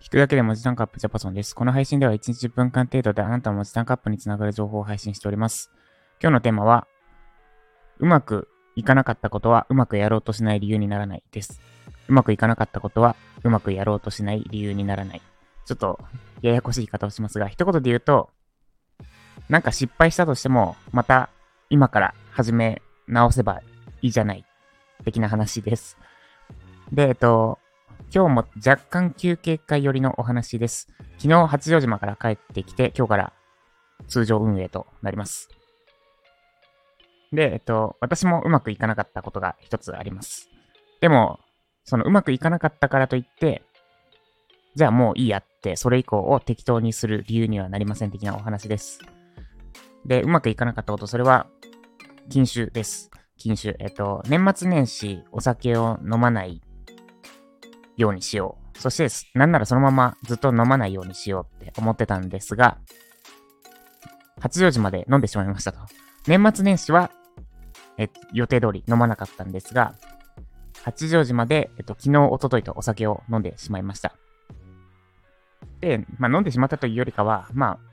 [0.00, 1.54] 聞くだけで文字タンカップジャパソンです。
[1.54, 5.72] この配信では1日10分間程度であなたの文字タンカップにつながる情報を配信しております。
[6.22, 6.86] 今日のテーマは、
[7.98, 11.60] うまくいかなかったことはうまくやろうとしない理由にならないです。
[12.06, 15.22] うまくいかなかったことはうまくやろうとしない理由にならない。
[15.66, 15.98] ちょっと
[16.42, 18.30] ややこしい言い方をしますが、一言で言うと、
[19.48, 21.28] なんか失敗したとしても、また
[21.70, 23.62] 今から始め直せば
[24.00, 24.44] いいじゃない。
[25.04, 25.98] 的な話です。
[26.92, 27.58] で、えっと、
[28.10, 30.88] 今日も若干休憩会寄りのお話です。
[31.18, 33.32] 昨日八丈島から帰ってきて、今日から
[34.06, 35.50] 通常運営となります。
[37.32, 40.48] で、えっと、私もうまくいかなかったことが一つあります。
[41.02, 41.38] でも、
[41.84, 43.62] そのうまくいかなかったからといって、
[44.74, 49.00] じゃあもういいやって、それ以降を適当にする理由にはなりません的なお話です。
[50.06, 51.46] で、うまくいかなかったこと、それは、
[52.30, 53.10] 禁酒です。
[53.36, 53.76] 禁酒。
[53.80, 56.62] えっと、年末年始お酒を飲まない
[57.98, 58.78] ようにしよう。
[58.78, 62.78] そして、なんならそのままずっと飲まないようにしようって思ってたんですが、
[64.40, 65.80] 八丈島で飲んでしまいましたと。
[66.26, 67.10] 年末年始は、
[67.98, 69.94] え予定通り飲まなかったんですが、
[70.84, 74.14] 八丈島で、えっと、昨日、一昨日とお酒を飲んでしまいました。
[75.80, 77.88] で、まあ、飲んでしまったというよりかは、まあ、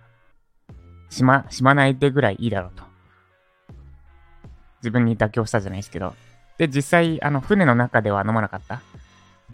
[1.09, 2.83] しま、しまないでぐらいいいだろうと。
[4.77, 6.13] 自分に妥協したじゃないですけど。
[6.57, 8.81] で、実際、あの、船の中では飲まなかった。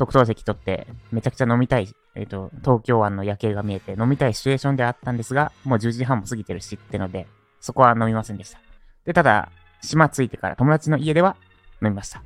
[0.01, 7.27] 特等席取って、めちゃくちゃ飲みたい、えっ、と、東京湾の夜景が見えて、飲みたいシチュエーションであったんですが、もう10時半も過ぎてるしってので、
[7.59, 8.59] そこは飲みませんでした。
[9.05, 9.51] で、ただ、
[9.83, 11.35] 島着いてから友達の家では
[11.83, 12.17] 飲みました。
[12.17, 12.23] っ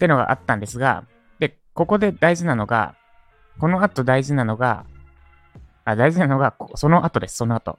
[0.00, 1.04] てのがあったんですが、
[1.38, 2.96] で、ここで大事なのが、
[3.60, 4.86] この後大事なのが、
[5.84, 7.78] あ、大事なのが、その後です、その後。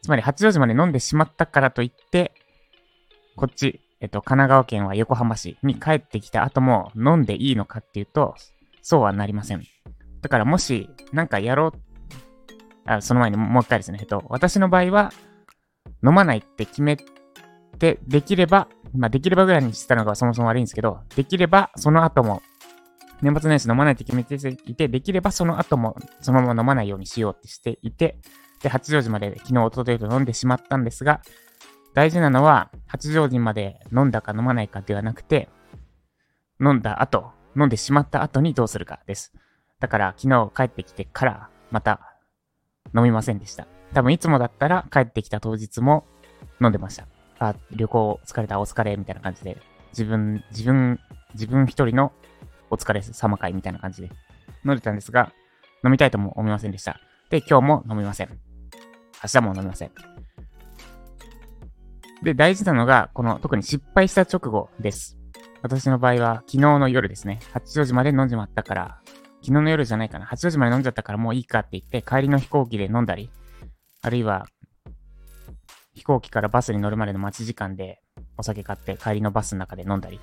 [0.00, 2.32] つまり、八丈島で飲んでしまったからといって、
[3.36, 8.34] こっち、えっと、神奈川県は横浜市に帰ってきた後も飲んでいいのかっていうと、
[8.82, 9.62] そうはなりません。
[10.20, 11.72] だからもし、なんかやろう、
[12.84, 13.98] あ、その前にもう一回ですね。
[14.02, 15.10] えっと、私の場合は、
[16.06, 16.98] 飲まないって決め
[17.78, 22.42] て、できれば、まあ、できればぐらいにしてたのがそもそも悪いんですけど、できれば、その後も、
[23.22, 24.34] 年末年始飲まないって決めて
[24.66, 28.18] いて、できればその後も、そのまま飲まないようにしようってしていて、
[28.62, 31.22] で、八丈島で昨日、一昨日と飲んでしまったんですが、
[31.94, 35.48] 大事なのは、八丈島で飲んだか飲まないかではなくて、
[36.60, 39.32] 飲んだ後、飲んでしまった後にどうするかです。
[39.78, 42.00] だから、昨日帰ってきてから、また、
[42.96, 43.66] 飲みませんでした。
[43.92, 46.04] 多分、いつもだったら、帰ってきた当日も
[46.60, 47.06] 飲んでました。
[47.38, 49.56] あ、旅行疲れた、お疲れ、みたいな感じで、
[49.90, 50.98] 自分、自分、
[51.34, 52.12] 自分一人の
[52.70, 54.10] お疲れ様会みたいな感じで
[54.64, 55.32] 飲んでたんですが、
[55.84, 56.98] 飲みたいとも思いませんでした。
[57.30, 58.28] で、今日も飲みません。
[59.22, 60.13] 明日も飲みません。
[62.24, 65.18] で、大事なのが、この、特に失敗した直後です。
[65.62, 67.38] 私の場合は、昨日の夜ですね。
[67.52, 68.98] 八丈島で飲んじまったから、
[69.42, 70.24] 昨日の夜じゃないかな。
[70.24, 73.30] 八丈島で飲んじゃったからもういいかって言って、帰りの飛行機で飲んだり、
[74.00, 74.46] あるいは、
[75.94, 78.00] 飛行機からバスに乗るまでの待ち時間で
[78.36, 80.18] お酒買って帰りのバスの中で飲んだり、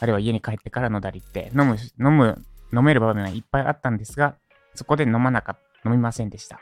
[0.00, 4.36] あるいは家に帰ってから飲んだりって、飲む、飲む、飲める場面はいっぱいあったんですが、
[4.74, 6.60] そこで飲まなかった、飲みませんでした。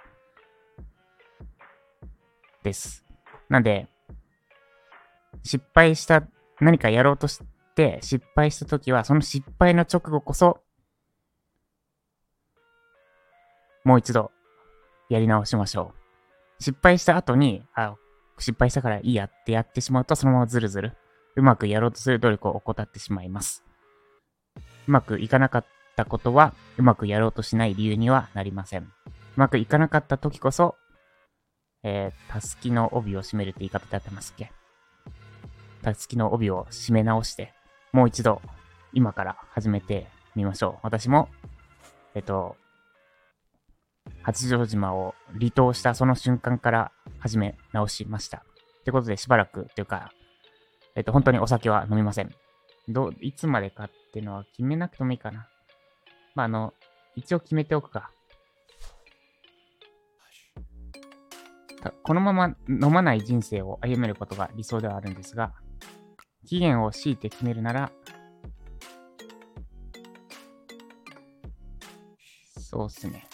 [2.62, 3.04] です。
[3.48, 3.88] なんで、
[5.42, 6.22] 失敗した、
[6.60, 7.40] 何かやろうとし
[7.74, 10.60] て失敗したときは、その失敗の直後こそ、
[13.84, 14.30] もう一度
[15.08, 15.92] やり直しましょ
[16.60, 16.62] う。
[16.62, 17.96] 失敗した後に、あ、
[18.38, 20.96] 失敗したからいいやってやってしまうと、そのままずるずる、
[21.34, 23.64] うまくやろうとする努力を怠ってしまいます。
[24.86, 25.66] うまくいかなかっ
[25.96, 28.82] たことは、うまくやろうとしない理由にはなりません。
[28.82, 28.90] う
[29.36, 30.76] まくいかなかった時こそ、
[31.82, 34.52] えー、たすきの帯を締めるって言い方でやってますっけ？
[35.82, 37.52] たすきの帯を締め直して、
[37.92, 38.40] もう一度、
[38.92, 40.78] 今から始めてみましょう。
[40.82, 41.28] 私も、
[42.14, 42.56] えっと、
[44.22, 48.38] 八丈島を離島したその瞬間から始め直しました。
[48.38, 50.12] ってことで、しばらく、というか、
[50.94, 52.30] えっと、本当にお酒は飲みません。
[52.88, 55.48] ど、いつまでかっていうのは決めなくてもいいかな。
[56.34, 56.74] まあ、あの、
[57.16, 58.10] 一応決めておくか。
[62.02, 65.52] このまま飲まない人生を歩めることが理想ではあるんですが、
[66.46, 67.92] 期限を強いて決めるなら、
[72.58, 73.26] そうっすね。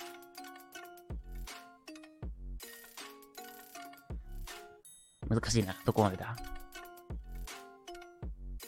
[5.28, 5.76] 難しいな。
[5.84, 6.34] どこまでだ？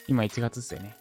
[0.06, 0.96] 今1月っすよね。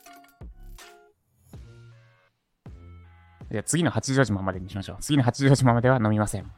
[3.51, 4.97] じゃあ次の八丈島までにしましょう。
[5.01, 6.51] 次の八丈島までは飲みません。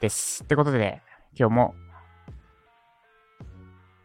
[0.00, 0.44] です。
[0.44, 1.02] ってことで、
[1.38, 1.74] 今日も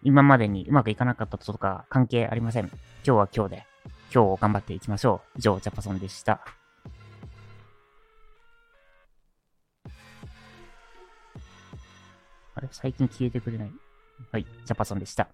[0.03, 2.65] 今までにうまくいかなかったとか関係ありません。
[2.65, 2.71] 今
[3.03, 3.65] 日は今日で、
[4.13, 5.39] 今日を頑張っていきましょう。
[5.39, 6.41] 以上、ジャパソンでした。
[12.55, 12.67] あれ？
[12.71, 13.71] 最近消えてくれない？
[14.31, 15.29] はい、ジャパソンでした。